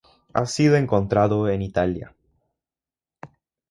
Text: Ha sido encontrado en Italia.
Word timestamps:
Ha 0.33 0.47
sido 0.47 0.77
encontrado 0.77 1.47
en 1.47 1.61
Italia. 1.61 2.15